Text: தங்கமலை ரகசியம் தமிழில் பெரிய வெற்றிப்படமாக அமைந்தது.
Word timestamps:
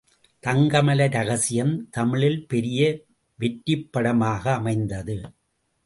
தங்கமலை 0.43 1.07
ரகசியம் 1.09 1.73
தமிழில் 1.89 2.39
பெரிய 2.47 2.81
வெற்றிப்படமாக 3.39 4.43
அமைந்தது. 4.53 5.17